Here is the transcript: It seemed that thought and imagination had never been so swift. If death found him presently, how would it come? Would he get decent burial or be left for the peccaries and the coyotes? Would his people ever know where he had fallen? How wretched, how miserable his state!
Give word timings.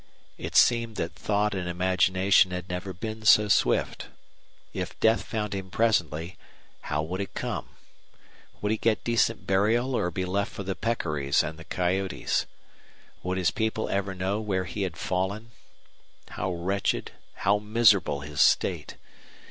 It 0.39 0.55
seemed 0.55 0.95
that 0.95 1.13
thought 1.13 1.53
and 1.53 1.69
imagination 1.69 2.49
had 2.49 2.69
never 2.69 2.91
been 2.91 3.23
so 3.23 3.47
swift. 3.49 4.07
If 4.73 4.99
death 4.99 5.21
found 5.21 5.53
him 5.53 5.69
presently, 5.69 6.37
how 6.89 7.03
would 7.03 7.21
it 7.21 7.35
come? 7.35 7.69
Would 8.63 8.71
he 8.71 8.79
get 8.79 9.03
decent 9.03 9.45
burial 9.45 9.93
or 9.93 10.09
be 10.09 10.25
left 10.25 10.51
for 10.53 10.63
the 10.63 10.73
peccaries 10.73 11.43
and 11.43 11.59
the 11.59 11.63
coyotes? 11.65 12.47
Would 13.21 13.37
his 13.37 13.51
people 13.51 13.89
ever 13.89 14.15
know 14.15 14.39
where 14.41 14.65
he 14.65 14.81
had 14.81 14.97
fallen? 14.97 15.51
How 16.29 16.51
wretched, 16.51 17.11
how 17.35 17.59
miserable 17.59 18.21
his 18.21 18.41
state! 18.41 18.95